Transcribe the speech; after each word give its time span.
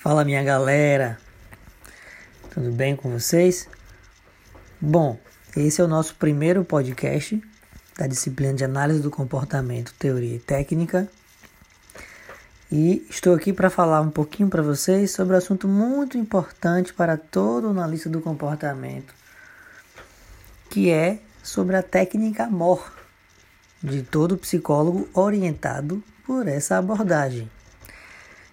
Fala 0.00 0.24
minha 0.24 0.44
galera, 0.44 1.18
tudo 2.54 2.70
bem 2.70 2.94
com 2.94 3.10
vocês? 3.10 3.68
Bom, 4.80 5.18
esse 5.56 5.80
é 5.80 5.84
o 5.84 5.88
nosso 5.88 6.14
primeiro 6.14 6.64
podcast 6.64 7.42
da 7.98 8.06
disciplina 8.06 8.54
de 8.54 8.62
análise 8.62 9.00
do 9.00 9.10
comportamento, 9.10 9.92
teoria 9.98 10.36
e 10.36 10.38
técnica. 10.38 11.08
E 12.70 13.04
estou 13.10 13.34
aqui 13.34 13.52
para 13.52 13.68
falar 13.68 14.00
um 14.00 14.08
pouquinho 14.08 14.48
para 14.48 14.62
vocês 14.62 15.10
sobre 15.10 15.34
um 15.34 15.38
assunto 15.38 15.66
muito 15.66 16.16
importante 16.16 16.94
para 16.94 17.16
todo 17.16 17.66
analista 17.66 18.08
do 18.08 18.20
comportamento, 18.20 19.12
que 20.70 20.92
é 20.92 21.18
sobre 21.42 21.74
a 21.74 21.82
técnica 21.82 22.48
MOR 22.48 22.88
de 23.82 24.04
todo 24.04 24.38
psicólogo 24.38 25.08
orientado 25.12 26.00
por 26.24 26.46
essa 26.46 26.78
abordagem 26.78 27.50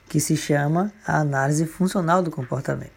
que 0.07 0.19
se 0.19 0.37
chama 0.37 0.93
a 1.05 1.19
análise 1.19 1.65
funcional 1.65 2.21
do 2.21 2.31
comportamento. 2.31 2.93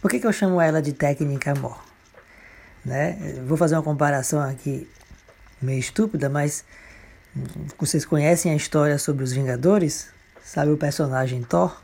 Por 0.00 0.10
que, 0.10 0.20
que 0.20 0.26
eu 0.26 0.32
chamo 0.32 0.60
ela 0.60 0.80
de 0.80 0.92
técnica 0.92 1.54
MOR? 1.54 1.82
Né? 2.84 3.40
Vou 3.46 3.56
fazer 3.56 3.74
uma 3.74 3.82
comparação 3.82 4.40
aqui 4.40 4.88
meio 5.60 5.80
estúpida, 5.80 6.28
mas 6.28 6.64
vocês 7.78 8.04
conhecem 8.04 8.52
a 8.52 8.56
história 8.56 8.98
sobre 8.98 9.24
os 9.24 9.32
Vingadores? 9.32 10.08
Sabe 10.42 10.70
o 10.70 10.76
personagem 10.76 11.42
Thor? 11.42 11.82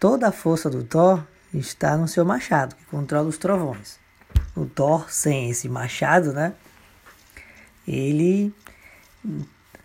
Toda 0.00 0.28
a 0.28 0.32
força 0.32 0.68
do 0.68 0.82
Thor 0.82 1.24
está 1.52 1.96
no 1.96 2.08
seu 2.08 2.24
machado, 2.24 2.74
que 2.74 2.84
controla 2.86 3.28
os 3.28 3.38
trovões. 3.38 3.98
O 4.56 4.66
Thor, 4.66 5.10
sem 5.10 5.50
esse 5.50 5.68
machado, 5.68 6.32
né? 6.32 6.52
Ele 7.86 8.52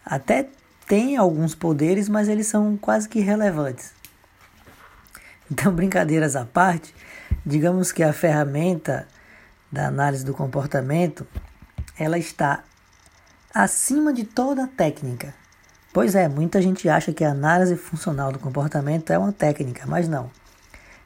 até 0.03 0.49
tem 0.89 1.15
alguns 1.17 1.53
poderes, 1.53 2.09
mas 2.09 2.27
eles 2.27 2.47
são 2.47 2.75
quase 2.75 3.07
que 3.07 3.19
irrelevantes. 3.19 3.91
Então, 5.49 5.71
brincadeiras 5.71 6.35
à 6.35 6.45
parte, 6.45 6.95
digamos 7.45 7.91
que 7.91 8.01
a 8.01 8.11
ferramenta 8.11 9.07
da 9.71 9.85
análise 9.85 10.25
do 10.25 10.33
comportamento, 10.33 11.27
ela 11.95 12.17
está 12.17 12.63
acima 13.53 14.11
de 14.11 14.23
toda 14.23 14.63
a 14.63 14.67
técnica. 14.67 15.35
Pois 15.93 16.15
é, 16.15 16.27
muita 16.27 16.59
gente 16.59 16.89
acha 16.89 17.13
que 17.13 17.23
a 17.23 17.29
análise 17.29 17.75
funcional 17.75 18.31
do 18.31 18.39
comportamento 18.39 19.13
é 19.13 19.17
uma 19.19 19.31
técnica, 19.31 19.85
mas 19.85 20.07
não. 20.07 20.31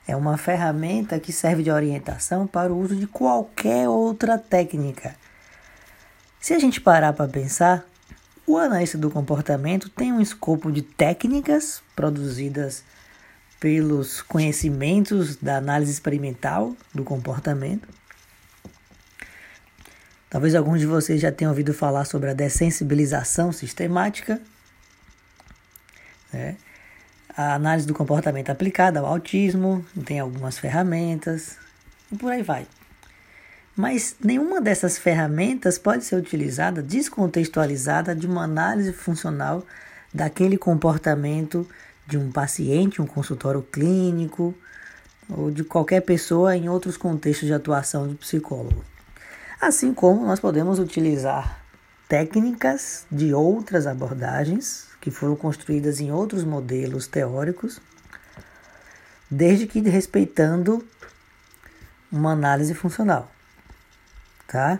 É 0.08 0.16
uma 0.16 0.38
ferramenta 0.38 1.20
que 1.20 1.34
serve 1.34 1.62
de 1.62 1.72
orientação 1.72 2.48
para 2.48 2.72
o 2.72 2.80
uso 2.80 2.96
de 2.96 3.06
qualquer 3.06 3.90
outra 3.90 4.38
técnica. 4.38 5.14
Se 6.40 6.54
a 6.54 6.60
gente 6.60 6.80
parar 6.80 7.12
para 7.12 7.30
pensar, 7.30 7.86
o 8.46 8.58
analista 8.58 8.98
do 8.98 9.10
comportamento 9.10 9.90
tem 9.90 10.12
um 10.12 10.22
escopo 10.22 10.72
de 10.72 10.82
técnicas 10.82 11.82
produzidas 11.96 12.84
pelos 13.60 14.22
conhecimentos 14.22 15.38
da 15.38 15.58
análise 15.58 15.92
experimental 15.92 16.76
do 16.94 17.04
comportamento. 17.04 17.88
Talvez 20.30 20.56
alguns 20.56 20.80
de 20.80 20.86
vocês 20.86 21.22
já 21.22 21.32
tenham 21.32 21.52
ouvido 21.52 21.74
falar 21.74 22.06
sobre 22.06 22.30
a 22.30 22.34
dessensibilização 22.34 23.52
sistemática, 23.52 24.42
né? 26.34 26.58
a 27.36 27.54
análise 27.54 27.88
do 27.88 27.94
comportamento 27.94 28.50
aplicada 28.50 29.00
ao 29.00 29.06
autismo, 29.06 29.86
tem 30.06 30.20
algumas 30.20 30.58
ferramentas 30.58 31.58
e 32.12 32.18
por 32.18 32.32
aí 32.32 32.44
vai. 32.44 32.68
Mas 33.76 34.16
nenhuma 34.24 34.62
dessas 34.62 35.00
ferramentas 35.00 35.80
pode 35.80 36.06
ser 36.06 36.16
utilizada 36.16 36.82
descontextualizada 36.84 38.16
de 38.16 38.28
uma 38.28 38.44
análise 38.44 38.94
funcional 38.94 39.66
daquele 40.14 40.60
comportamento 40.60 41.68
de 42.06 42.16
um 42.16 42.32
paciente, 42.32 43.02
um 43.02 43.08
consultório 43.08 43.64
clínico 43.64 44.54
ou 45.28 45.50
de 45.50 45.64
qualquer 45.64 46.02
pessoa 46.02 46.56
em 46.56 46.70
outros 46.70 46.98
contextos 46.98 47.48
de 47.48 47.54
atuação 47.54 48.08
do 48.08 48.14
psicólogo. 48.16 48.86
Assim 49.60 49.92
como 49.92 50.24
nós 50.24 50.40
podemos 50.40 50.78
utilizar 50.78 51.60
técnicas 52.08 53.08
de 53.12 53.34
outras 53.34 53.88
abordagens 53.88 54.88
que 55.02 55.10
foram 55.10 55.36
construídas 55.36 56.00
em 56.00 56.12
outros 56.12 56.44
modelos 56.44 57.08
teóricos, 57.08 57.82
desde 59.32 59.66
que 59.66 59.80
respeitando 59.80 60.86
uma 62.12 62.34
análise 62.34 62.76
funcional 62.76 63.33
tá? 64.54 64.80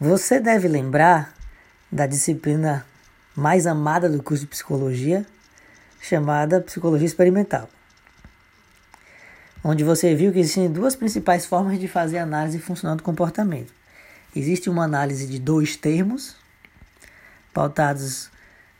Você 0.00 0.40
deve 0.40 0.66
lembrar 0.66 1.34
da 1.92 2.06
disciplina 2.06 2.86
mais 3.36 3.66
amada 3.66 4.08
do 4.08 4.22
curso 4.22 4.44
de 4.44 4.48
psicologia, 4.48 5.26
chamada 6.00 6.62
psicologia 6.62 7.06
experimental. 7.06 7.68
Onde 9.62 9.84
você 9.84 10.14
viu 10.14 10.32
que 10.32 10.38
existem 10.38 10.72
duas 10.72 10.96
principais 10.96 11.44
formas 11.44 11.78
de 11.78 11.86
fazer 11.86 12.16
análise 12.16 12.58
funcional 12.58 12.96
do 12.96 13.02
comportamento. 13.02 13.74
Existe 14.34 14.70
uma 14.70 14.84
análise 14.84 15.26
de 15.26 15.38
dois 15.38 15.76
termos, 15.76 16.34
pautados 17.52 18.30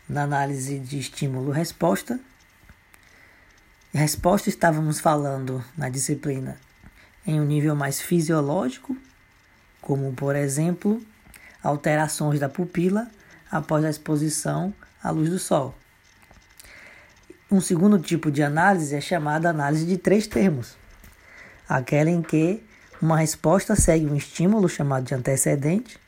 na 0.08 0.22
análise 0.22 0.78
de 0.78 0.98
estímulo-resposta. 0.98 2.18
Resposta 3.92 4.48
estávamos 4.48 5.00
falando 5.00 5.62
na 5.76 5.90
disciplina 5.90 6.56
em 7.26 7.40
um 7.40 7.44
nível 7.44 7.74
mais 7.74 8.00
fisiológico, 8.00 8.96
como 9.80 10.12
por 10.12 10.36
exemplo 10.36 11.02
alterações 11.62 12.40
da 12.40 12.48
pupila 12.48 13.08
após 13.50 13.84
a 13.84 13.90
exposição 13.90 14.72
à 15.02 15.10
luz 15.10 15.30
do 15.30 15.38
sol. 15.38 15.74
Um 17.50 17.60
segundo 17.60 17.98
tipo 17.98 18.30
de 18.30 18.42
análise 18.42 18.94
é 18.94 19.00
chamada 19.00 19.50
análise 19.50 19.84
de 19.84 19.98
três 19.98 20.26
termos, 20.26 20.76
aquela 21.68 22.08
em 22.08 22.22
que 22.22 22.62
uma 23.02 23.16
resposta 23.16 23.74
segue 23.74 24.06
um 24.06 24.14
estímulo 24.14 24.68
chamado 24.68 25.04
de 25.04 25.14
antecedente 25.14 25.98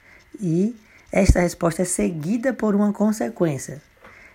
e 0.41 0.77
esta 1.11 1.41
resposta 1.41 1.83
é 1.83 1.85
seguida 1.85 2.53
por 2.53 2.75
uma 2.75 2.93
consequência, 2.93 3.83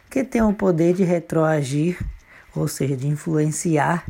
que 0.10 0.24
tem 0.24 0.42
o 0.42 0.54
poder 0.54 0.94
de 0.94 1.04
retroagir, 1.04 1.98
ou 2.56 2.68
seja, 2.68 2.96
de 2.96 3.08
influenciar 3.08 4.06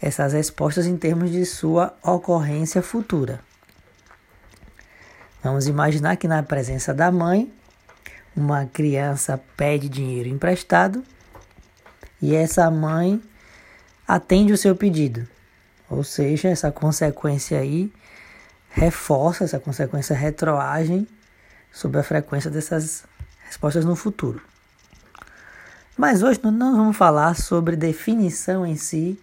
essas 0.00 0.32
respostas 0.32 0.86
em 0.86 0.96
termos 0.96 1.30
de 1.30 1.44
sua 1.44 1.94
ocorrência 2.02 2.82
futura. 2.82 3.40
Vamos 5.42 5.66
imaginar 5.66 6.16
que 6.16 6.28
na 6.28 6.42
presença 6.42 6.92
da 6.94 7.10
mãe, 7.10 7.52
uma 8.36 8.66
criança 8.66 9.40
pede 9.56 9.88
dinheiro 9.88 10.28
emprestado 10.28 11.02
e 12.20 12.34
essa 12.34 12.70
mãe 12.70 13.20
atende 14.06 14.52
o 14.52 14.58
seu 14.58 14.76
pedido. 14.76 15.26
Ou 15.88 16.04
seja, 16.04 16.48
essa 16.48 16.70
consequência 16.70 17.58
aí 17.58 17.92
reforça, 18.70 19.44
essa 19.44 19.58
consequência 19.58 20.14
retroagem 20.14 21.06
sobre 21.72 22.00
a 22.00 22.02
frequência 22.02 22.50
dessas 22.50 23.04
respostas 23.46 23.84
no 23.84 23.96
futuro. 23.96 24.40
Mas 25.96 26.22
hoje 26.22 26.40
nós 26.42 26.76
vamos 26.76 26.96
falar 26.96 27.34
sobre 27.34 27.76
definição 27.76 28.64
em 28.64 28.76
si 28.76 29.18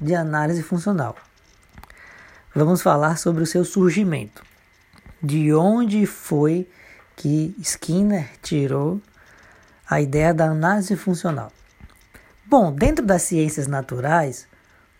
de 0.00 0.14
análise 0.14 0.62
funcional. 0.62 1.16
Vamos 2.54 2.82
falar 2.82 3.18
sobre 3.18 3.42
o 3.42 3.46
seu 3.46 3.64
surgimento. 3.64 4.42
De 5.22 5.52
onde 5.52 6.06
foi 6.06 6.68
que 7.14 7.54
Skinner 7.60 8.30
tirou 8.42 9.00
a 9.88 10.00
ideia 10.00 10.32
da 10.32 10.46
análise 10.46 10.96
funcional? 10.96 11.52
Bom, 12.46 12.72
dentro 12.72 13.04
das 13.04 13.22
ciências 13.22 13.66
naturais, 13.66 14.46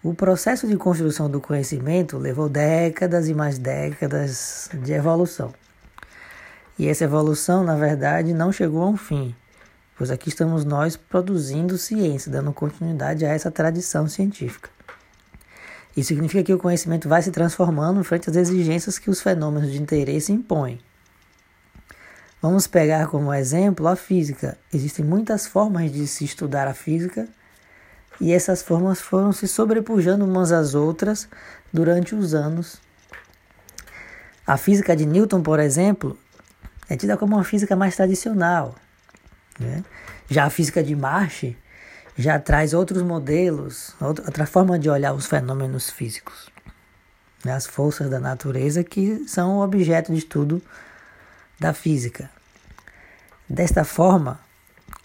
o 0.02 0.14
processo 0.14 0.66
de 0.66 0.76
construção 0.76 1.30
do 1.30 1.40
conhecimento 1.40 2.18
levou 2.18 2.48
décadas 2.48 3.28
e 3.28 3.34
mais 3.34 3.58
décadas 3.58 4.68
de 4.72 4.92
evolução. 4.92 5.52
E 6.78 6.88
essa 6.88 7.04
evolução, 7.04 7.64
na 7.64 7.74
verdade, 7.74 8.34
não 8.34 8.52
chegou 8.52 8.82
a 8.82 8.88
um 8.88 8.96
fim, 8.96 9.34
pois 9.96 10.10
aqui 10.10 10.28
estamos 10.28 10.64
nós 10.64 10.96
produzindo 10.96 11.78
ciência, 11.78 12.30
dando 12.30 12.52
continuidade 12.52 13.24
a 13.24 13.30
essa 13.30 13.50
tradição 13.50 14.06
científica. 14.06 14.75
Isso 15.96 16.08
significa 16.08 16.44
que 16.44 16.52
o 16.52 16.58
conhecimento 16.58 17.08
vai 17.08 17.22
se 17.22 17.30
transformando 17.30 18.04
frente 18.04 18.28
às 18.28 18.36
exigências 18.36 18.98
que 18.98 19.08
os 19.08 19.22
fenômenos 19.22 19.72
de 19.72 19.80
interesse 19.80 20.30
impõem. 20.30 20.78
Vamos 22.42 22.66
pegar 22.66 23.06
como 23.06 23.32
exemplo 23.32 23.88
a 23.88 23.96
física. 23.96 24.58
Existem 24.72 25.04
muitas 25.04 25.46
formas 25.46 25.90
de 25.90 26.06
se 26.06 26.24
estudar 26.24 26.68
a 26.68 26.74
física 26.74 27.26
e 28.20 28.32
essas 28.32 28.62
formas 28.62 29.00
foram 29.00 29.32
se 29.32 29.48
sobrepujando 29.48 30.24
umas 30.24 30.52
às 30.52 30.74
outras 30.74 31.28
durante 31.72 32.14
os 32.14 32.34
anos. 32.34 32.78
A 34.46 34.56
física 34.58 34.94
de 34.94 35.06
Newton, 35.06 35.42
por 35.42 35.58
exemplo, 35.58 36.18
é 36.88 36.96
tida 36.96 37.16
como 37.16 37.36
uma 37.36 37.44
física 37.44 37.74
mais 37.74 37.96
tradicional. 37.96 38.74
Né? 39.58 39.82
Já 40.28 40.44
a 40.44 40.50
física 40.50 40.84
de 40.84 40.94
Marsh 40.94 41.56
já 42.16 42.38
traz 42.38 42.72
outros 42.72 43.02
modelos, 43.02 43.94
outra 44.00 44.46
forma 44.46 44.78
de 44.78 44.88
olhar 44.88 45.12
os 45.12 45.26
fenômenos 45.26 45.90
físicos, 45.90 46.48
né? 47.44 47.52
as 47.52 47.66
forças 47.66 48.08
da 48.08 48.18
natureza 48.18 48.82
que 48.82 49.28
são 49.28 49.60
objeto 49.60 50.12
de 50.12 50.18
estudo 50.18 50.62
da 51.60 51.74
física. 51.74 52.30
Desta 53.48 53.84
forma, 53.84 54.40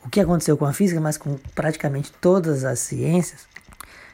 o 0.03 0.09
que 0.09 0.21
aconteceu 0.21 0.57
com 0.57 0.65
a 0.65 0.73
física, 0.73 1.01
mas 1.01 1.17
com 1.17 1.37
praticamente 1.53 2.11
todas 2.13 2.63
as 2.63 2.79
ciências, 2.79 3.45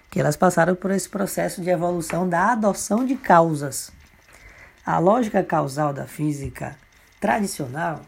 que 0.10 0.20
elas 0.20 0.36
passaram 0.36 0.76
por 0.76 0.90
esse 0.90 1.08
processo 1.08 1.62
de 1.62 1.70
evolução 1.70 2.28
da 2.28 2.52
adoção 2.52 3.06
de 3.06 3.16
causas. 3.16 3.92
A 4.86 4.98
lógica 5.00 5.44
causal 5.44 5.94
da 5.94 6.08
física 6.08 6.76
tradicional 7.20 8.02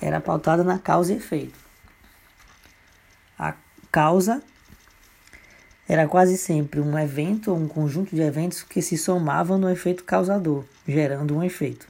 era 0.00 0.20
pautada 0.20 0.62
na 0.62 0.78
causa 0.78 1.12
e 1.12 1.16
efeito. 1.16 1.67
Causa 3.90 4.42
era 5.88 6.06
quase 6.06 6.36
sempre 6.36 6.80
um 6.80 6.98
evento 6.98 7.50
ou 7.50 7.56
um 7.56 7.66
conjunto 7.66 8.14
de 8.14 8.20
eventos 8.20 8.62
que 8.62 8.82
se 8.82 8.98
somavam 8.98 9.56
no 9.56 9.70
efeito 9.70 10.04
causador, 10.04 10.64
gerando 10.86 11.34
um 11.34 11.42
efeito. 11.42 11.88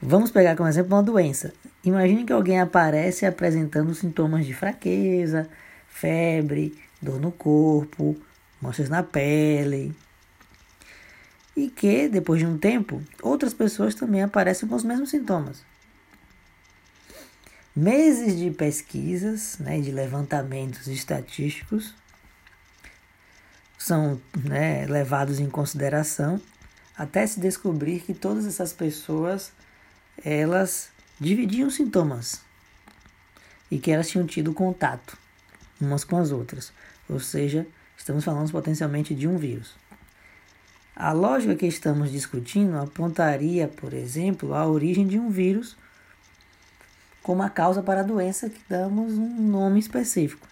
Vamos 0.00 0.32
pegar 0.32 0.56
como 0.56 0.68
exemplo 0.68 0.96
uma 0.96 1.02
doença. 1.02 1.54
Imagine 1.84 2.24
que 2.24 2.32
alguém 2.32 2.60
aparece 2.60 3.24
apresentando 3.24 3.94
sintomas 3.94 4.44
de 4.44 4.52
fraqueza, 4.52 5.48
febre, 5.88 6.76
dor 7.00 7.20
no 7.20 7.30
corpo, 7.30 8.16
manchas 8.60 8.88
na 8.88 9.04
pele. 9.04 9.94
E 11.56 11.68
que, 11.68 12.08
depois 12.08 12.40
de 12.40 12.46
um 12.46 12.58
tempo, 12.58 13.00
outras 13.22 13.54
pessoas 13.54 13.94
também 13.94 14.22
aparecem 14.22 14.68
com 14.68 14.74
os 14.74 14.82
mesmos 14.82 15.10
sintomas. 15.10 15.62
Meses 17.74 18.38
de 18.38 18.50
pesquisas, 18.50 19.56
né, 19.58 19.80
de 19.80 19.90
levantamentos 19.90 20.86
estatísticos, 20.88 21.94
são 23.78 24.20
né, 24.44 24.86
levados 24.86 25.40
em 25.40 25.48
consideração 25.48 26.40
até 26.96 27.26
se 27.26 27.40
descobrir 27.40 28.00
que 28.00 28.12
todas 28.12 28.46
essas 28.46 28.72
pessoas 28.72 29.52
elas 30.22 30.90
dividiam 31.18 31.70
sintomas 31.70 32.42
e 33.70 33.78
que 33.78 33.90
elas 33.90 34.08
tinham 34.08 34.26
tido 34.26 34.52
contato 34.52 35.16
umas 35.80 36.04
com 36.04 36.18
as 36.18 36.30
outras, 36.30 36.72
ou 37.08 37.18
seja, 37.18 37.66
estamos 37.96 38.22
falando 38.22 38.52
potencialmente 38.52 39.14
de 39.14 39.26
um 39.26 39.36
vírus. 39.36 39.74
A 40.94 41.10
lógica 41.10 41.56
que 41.56 41.66
estamos 41.66 42.12
discutindo 42.12 42.76
apontaria, 42.76 43.66
por 43.66 43.94
exemplo, 43.94 44.54
a 44.54 44.66
origem 44.66 45.06
de 45.06 45.18
um 45.18 45.30
vírus 45.30 45.76
como 47.22 47.42
a 47.42 47.50
causa 47.50 47.82
para 47.82 48.00
a 48.00 48.04
doença 48.04 48.50
que 48.50 48.60
damos 48.68 49.12
um 49.12 49.48
nome 49.48 49.78
específico. 49.78 50.46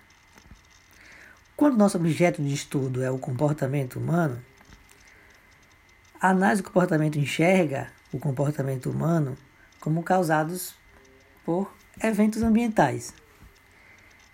Quando 1.57 1.77
nosso 1.77 1.99
objeto 1.99 2.43
de 2.43 2.55
estudo 2.55 3.03
é 3.03 3.11
o 3.11 3.19
comportamento 3.19 3.99
humano, 3.99 4.41
a 6.21 6.31
análise 6.31 6.63
do 6.63 6.67
comportamento 6.67 7.19
enxerga 7.19 7.89
o 8.13 8.19
comportamento 8.19 8.91
humano 8.91 9.37
como 9.81 10.03
causados 10.03 10.75
por 11.45 11.73
eventos 12.03 12.43
ambientais. 12.43 13.13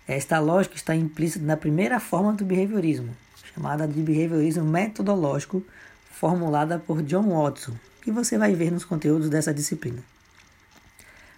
Esta 0.07 0.39
lógica 0.39 0.75
está 0.75 0.95
implícita 0.95 1.45
na 1.45 1.57
primeira 1.57 1.99
forma 1.99 2.33
do 2.33 2.45
behaviorismo, 2.45 3.15
chamada 3.53 3.87
de 3.87 4.01
behaviorismo 4.01 4.63
metodológico, 4.63 5.63
formulada 6.11 6.79
por 6.79 7.01
John 7.03 7.29
Watson, 7.29 7.73
que 8.01 8.11
você 8.11 8.37
vai 8.37 8.53
ver 8.53 8.71
nos 8.71 8.85
conteúdos 8.85 9.29
dessa 9.29 9.53
disciplina. 9.53 10.01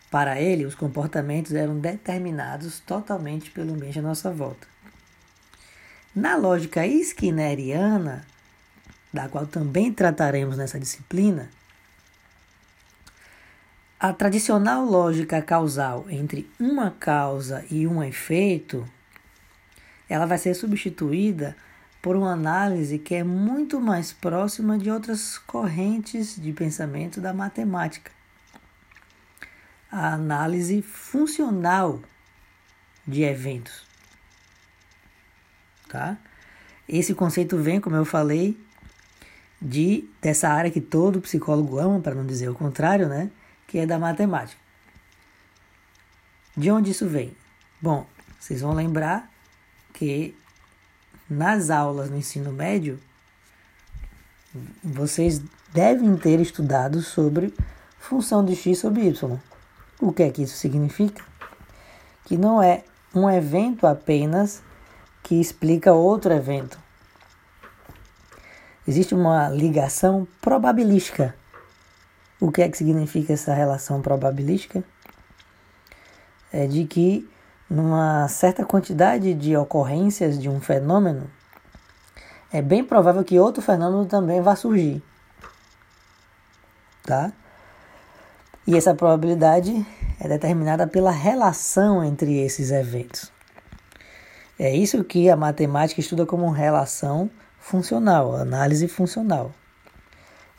Para 0.09 0.41
ele, 0.41 0.65
os 0.65 0.73
comportamentos 0.73 1.53
eram 1.53 1.79
determinados 1.79 2.79
totalmente 2.79 3.51
pelo 3.51 3.73
ambiente 3.73 3.99
à 3.99 4.01
nossa 4.01 4.31
volta. 4.31 4.67
Na 6.15 6.35
lógica 6.35 6.85
skinneriana, 6.87 8.25
da 9.13 9.29
qual 9.29 9.45
também 9.45 9.93
trataremos 9.93 10.57
nessa 10.57 10.79
disciplina, 10.79 11.49
a 13.99 14.11
tradicional 14.11 14.83
lógica 14.83 15.41
causal 15.41 16.05
entre 16.09 16.49
uma 16.59 16.89
causa 16.89 17.63
e 17.69 17.85
um 17.85 18.01
efeito, 18.01 18.87
ela 20.09 20.25
vai 20.25 20.39
ser 20.39 20.55
substituída 20.55 21.55
por 22.01 22.15
uma 22.15 22.31
análise 22.31 22.97
que 22.97 23.13
é 23.13 23.23
muito 23.23 23.79
mais 23.79 24.11
próxima 24.11 24.77
de 24.77 24.89
outras 24.89 25.37
correntes 25.37 26.35
de 26.41 26.51
pensamento 26.53 27.21
da 27.21 27.33
matemática 27.33 28.18
a 29.91 30.13
análise 30.13 30.81
funcional 30.81 31.99
de 33.05 33.23
eventos. 33.23 33.85
Tá? 35.87 36.17
Esse 36.87 37.13
conceito 37.13 37.57
vem, 37.57 37.79
como 37.81 37.95
eu 37.95 38.05
falei, 38.05 38.57
de 39.61 40.07
dessa 40.21 40.49
área 40.49 40.71
que 40.71 40.81
todo 40.81 41.21
psicólogo 41.21 41.79
ama, 41.79 41.99
para 41.99 42.15
não 42.15 42.25
dizer 42.25 42.49
o 42.49 42.55
contrário, 42.55 43.09
né? 43.09 43.29
Que 43.67 43.79
é 43.79 43.85
da 43.85 43.99
matemática. 43.99 44.61
De 46.55 46.71
onde 46.71 46.91
isso 46.91 47.07
vem? 47.07 47.35
Bom, 47.81 48.07
vocês 48.39 48.61
vão 48.61 48.73
lembrar 48.73 49.31
que 49.93 50.35
nas 51.29 51.69
aulas 51.69 52.09
no 52.09 52.17
ensino 52.17 52.51
médio 52.51 52.99
vocês 54.83 55.41
devem 55.73 56.17
ter 56.17 56.39
estudado 56.39 57.01
sobre 57.01 57.53
função 57.99 58.43
de 58.43 58.55
x 58.55 58.79
sobre 58.79 59.07
y. 59.07 59.39
O 60.01 60.13
que 60.13 60.23
é 60.23 60.31
que 60.31 60.43
isso 60.43 60.57
significa? 60.57 61.23
Que 62.25 62.37
não 62.37 62.61
é 62.61 62.83
um 63.13 63.29
evento 63.29 63.85
apenas 63.85 64.61
que 65.23 65.39
explica 65.39 65.93
outro 65.93 66.33
evento. 66.33 66.79
Existe 68.87 69.13
uma 69.13 69.49
ligação 69.49 70.27
probabilística. 70.41 71.35
O 72.39 72.51
que 72.51 72.61
é 72.61 72.69
que 72.69 72.77
significa 72.77 73.33
essa 73.33 73.53
relação 73.53 74.01
probabilística? 74.01 74.83
É 76.51 76.65
de 76.65 76.85
que 76.85 77.29
numa 77.69 78.27
certa 78.27 78.65
quantidade 78.65 79.33
de 79.35 79.55
ocorrências 79.55 80.39
de 80.39 80.49
um 80.49 80.59
fenômeno, 80.59 81.29
é 82.51 82.61
bem 82.61 82.83
provável 82.83 83.23
que 83.23 83.37
outro 83.37 83.61
fenômeno 83.61 84.05
também 84.07 84.41
vá 84.41 84.55
surgir. 84.55 85.03
Tá? 87.03 87.31
E 88.69 88.77
essa 88.77 88.93
probabilidade 88.93 89.83
é 90.19 90.27
determinada 90.27 90.85
pela 90.85 91.09
relação 91.09 92.03
entre 92.03 92.37
esses 92.37 92.69
eventos. 92.69 93.31
É 94.59 94.71
isso 94.71 95.03
que 95.03 95.27
a 95.27 95.35
matemática 95.35 95.99
estuda 95.99 96.23
como 96.23 96.51
relação 96.51 97.31
funcional, 97.59 98.35
análise 98.35 98.87
funcional, 98.87 99.51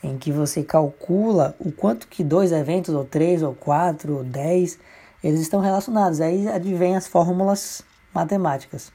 em 0.02 0.18
que 0.18 0.32
você 0.32 0.64
calcula 0.64 1.54
o 1.60 1.70
quanto 1.70 2.08
que 2.08 2.24
dois 2.24 2.50
eventos, 2.50 2.92
ou 2.92 3.04
três, 3.04 3.44
ou 3.44 3.54
quatro, 3.54 4.16
ou 4.16 4.24
dez, 4.24 4.76
eles 5.22 5.40
estão 5.40 5.60
relacionados. 5.60 6.20
Aí 6.20 6.48
advém 6.48 6.96
as 6.96 7.06
fórmulas 7.06 7.80
matemáticas. 8.12 8.90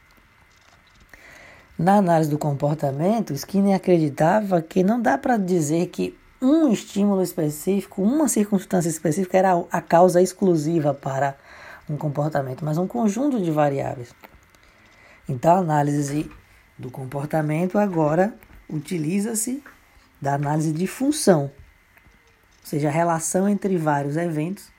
Na 1.79 1.95
análise 1.95 2.29
do 2.29 2.37
comportamento, 2.37 3.31
Skinner 3.31 3.77
acreditava 3.77 4.61
que 4.61 4.83
não 4.83 5.01
dá 5.01 5.17
para 5.17 5.37
dizer 5.37 5.87
que 5.87 6.17
um 6.45 6.71
estímulo 6.71 7.23
específico, 7.23 8.03
uma 8.03 8.27
circunstância 8.27 8.89
específica 8.89 9.37
era 9.37 9.65
a 9.71 9.81
causa 9.81 10.21
exclusiva 10.21 10.93
para 10.93 11.35
um 11.89 11.97
comportamento, 11.97 12.63
mas 12.63 12.77
um 12.77 12.87
conjunto 12.87 13.41
de 13.41 13.49
variáveis. 13.49 14.13
Então, 15.27 15.55
a 15.55 15.59
análise 15.59 16.29
do 16.77 16.91
comportamento 16.91 17.79
agora 17.79 18.35
utiliza-se 18.69 19.63
da 20.21 20.35
análise 20.35 20.71
de 20.71 20.85
função, 20.85 21.43
ou 21.43 21.51
seja, 22.63 22.89
a 22.89 22.91
relação 22.91 23.49
entre 23.49 23.75
vários 23.77 24.15
eventos 24.15 24.69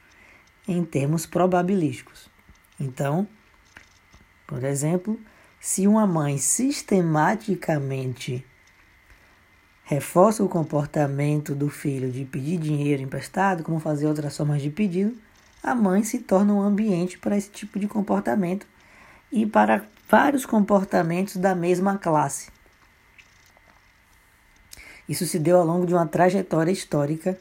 em 0.68 0.84
termos 0.84 1.26
probabilísticos. 1.26 2.28
Então, 2.78 3.26
por 4.46 4.62
exemplo, 4.62 5.18
se 5.60 5.86
uma 5.86 6.06
mãe 6.06 6.38
sistematicamente 6.38 8.44
reforça 9.86 10.42
o 10.42 10.48
comportamento 10.48 11.54
do 11.54 11.70
filho 11.70 12.10
de 12.10 12.24
pedir 12.24 12.58
dinheiro 12.58 13.02
emprestado, 13.02 13.62
como 13.62 13.78
fazer 13.78 14.06
outras 14.06 14.36
formas 14.36 14.60
de 14.60 14.68
pedido, 14.68 15.16
a 15.62 15.76
mãe 15.76 16.02
se 16.02 16.18
torna 16.18 16.52
um 16.52 16.60
ambiente 16.60 17.16
para 17.18 17.36
esse 17.36 17.48
tipo 17.48 17.78
de 17.78 17.86
comportamento 17.86 18.66
e 19.30 19.46
para 19.46 19.86
vários 20.08 20.44
comportamentos 20.44 21.36
da 21.36 21.54
mesma 21.54 21.96
classe. 21.96 22.50
Isso 25.08 25.24
se 25.24 25.38
deu 25.38 25.56
ao 25.56 25.64
longo 25.64 25.86
de 25.86 25.94
uma 25.94 26.06
trajetória 26.06 26.72
histórica 26.72 27.38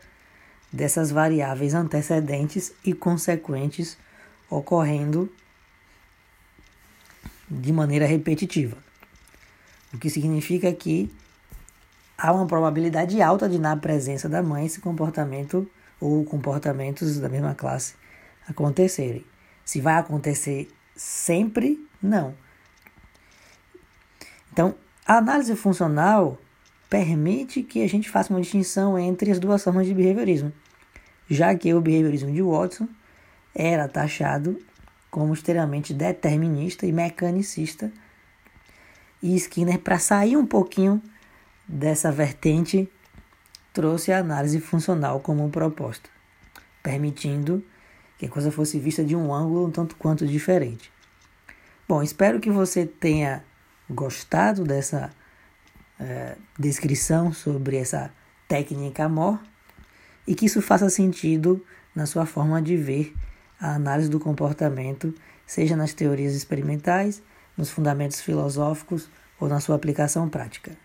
dessas 0.72 1.10
variáveis 1.10 1.74
antecedentes 1.74 2.72
e 2.86 2.94
consequentes 2.94 3.98
ocorrendo 4.52 5.34
de 7.50 7.74
maneira 7.74 8.06
repetitiva. 8.06 8.78
O 9.92 9.98
que 9.98 10.12
significa 10.12 10.72
que 10.72 11.12
há 12.18 12.32
uma 12.32 12.46
probabilidade 12.46 13.22
alta 13.22 13.48
de, 13.50 13.60
na 13.60 13.76
presença 13.76 14.30
da 14.30 14.42
mãe, 14.42 14.66
esse 14.66 14.80
comportamento 14.80 15.70
ou 16.00 16.24
comportamentos 16.26 17.20
da 17.20 17.30
mesma 17.30 17.56
classe 17.56 17.96
acontecerem. 18.48 19.26
Se 19.64 19.82
vai 19.82 19.96
acontecer 19.96 20.70
sempre, 20.96 21.80
não. 22.02 22.34
Então, 24.52 24.76
a 25.06 25.18
análise 25.18 25.56
funcional 25.56 26.40
permite 26.90 27.64
que 27.64 27.84
a 27.84 27.90
gente 27.90 28.10
faça 28.10 28.32
uma 28.32 28.42
distinção 28.42 28.98
entre 28.98 29.32
as 29.32 29.40
duas 29.40 29.64
formas 29.64 29.86
de 29.88 29.94
behaviorismo, 29.94 30.54
já 31.30 31.54
que 31.56 31.74
o 31.74 31.82
behaviorismo 31.82 32.32
de 32.32 32.42
Watson 32.42 32.88
era 33.54 33.88
taxado 33.88 34.60
como 35.10 35.34
extremamente 35.34 35.94
determinista 35.94 36.86
e 36.86 36.92
mecanicista. 36.92 37.92
E 39.22 39.36
Skinner, 39.36 39.80
para 39.80 39.98
sair 39.98 40.38
um 40.38 40.46
pouquinho 40.46 41.02
dessa 41.68 42.12
vertente, 42.12 42.90
trouxe 43.74 44.12
a 44.12 44.20
análise 44.20 44.60
funcional 44.60 45.20
como 45.20 45.50
proposta, 45.50 46.10
permitindo 46.82 47.64
que 48.18 48.26
a 48.26 48.30
coisa 48.30 48.52
fosse 48.52 48.80
vista 48.80 49.04
de 49.04 49.16
um 49.16 49.34
ângulo 49.34 49.68
um 49.68 49.72
tanto 49.72 49.96
quanto 49.96 50.26
diferente. 50.26 50.92
Bom, 51.88 52.02
espero 52.02 52.40
que 52.40 52.50
você 52.50 52.86
tenha 52.86 53.44
gostado 53.90 54.64
dessa 54.64 55.12
é, 56.00 56.36
descrição 56.58 57.34
sobre 57.34 57.78
essa 57.78 58.12
técnica 58.48 59.06
amor 59.06 59.40
e 60.26 60.34
que 60.34 60.46
isso 60.46 60.62
faça 60.62 60.90
sentido 60.90 61.64
na 61.94 62.06
sua 62.06 62.26
forma 62.26 62.62
de 62.62 62.76
ver 62.76 63.14
a 63.60 63.76
análise 63.76 64.10
do 64.10 64.20
comportamento, 64.20 65.14
seja 65.46 65.76
nas 65.76 65.94
teorias 65.94 66.34
experimentais, 66.34 67.22
nos 67.58 67.70
fundamentos 67.70 68.20
filosóficos 68.20 69.10
ou 69.40 69.48
na 69.48 69.60
sua 69.60 69.76
aplicação 69.76 70.28
prática. 70.28 70.85